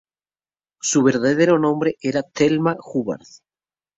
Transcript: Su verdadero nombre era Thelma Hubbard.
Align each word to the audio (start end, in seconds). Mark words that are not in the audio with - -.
Su 0.81 1.03
verdadero 1.03 1.59
nombre 1.59 1.93
era 2.01 2.23
Thelma 2.23 2.75
Hubbard. 2.83 3.21